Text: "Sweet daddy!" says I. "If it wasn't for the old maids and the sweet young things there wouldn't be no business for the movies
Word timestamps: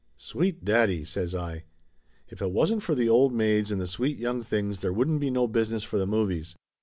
"Sweet 0.17 0.65
daddy!" 0.65 1.05
says 1.05 1.35
I. 1.35 1.65
"If 2.27 2.41
it 2.41 2.49
wasn't 2.49 2.81
for 2.81 2.95
the 2.95 3.07
old 3.07 3.33
maids 3.33 3.69
and 3.71 3.79
the 3.79 3.85
sweet 3.85 4.17
young 4.17 4.41
things 4.41 4.79
there 4.79 4.91
wouldn't 4.91 5.21
be 5.21 5.29
no 5.29 5.45
business 5.47 5.83
for 5.83 5.99
the 5.99 6.07
movies 6.07 6.55